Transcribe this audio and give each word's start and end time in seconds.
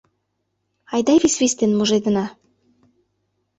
Айда 0.93 1.13
висвис 1.21 1.53
дене 1.59 1.73
мужедына. 1.75 2.25